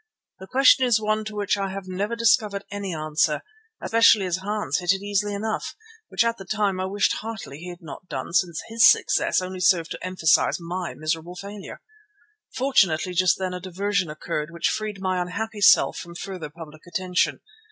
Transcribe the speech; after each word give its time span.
The 0.39 0.47
question 0.47 0.87
is 0.87 0.99
one 0.99 1.23
to 1.25 1.35
which 1.35 1.59
I 1.59 1.69
have 1.69 1.87
never 1.87 2.15
discovered 2.15 2.65
any 2.71 2.91
answer, 2.91 3.43
especially 3.83 4.25
as 4.25 4.37
Hans 4.37 4.79
hit 4.79 4.93
it 4.93 5.03
easily 5.03 5.35
enough, 5.35 5.75
which 6.07 6.23
at 6.23 6.39
the 6.39 6.43
time 6.45 6.79
I 6.79 6.85
wished 6.85 7.17
heartily 7.17 7.59
he 7.59 7.69
had 7.69 7.83
not 7.83 8.07
done, 8.09 8.33
since 8.33 8.63
his 8.67 8.83
success 8.89 9.43
only 9.43 9.59
served 9.59 9.91
to 9.91 10.03
emphasize 10.03 10.59
my 10.59 10.95
miserable 10.95 11.35
failure. 11.35 11.81
Fortunately, 12.55 13.13
just 13.13 13.37
then 13.37 13.53
a 13.53 13.59
diversion 13.59 14.09
occurred 14.09 14.49
which 14.49 14.69
freed 14.69 14.99
my 14.99 15.21
unhappy 15.21 15.61
self 15.61 15.99
from 15.99 16.15
further 16.15 16.49
public 16.49 16.81
attention. 16.87 17.41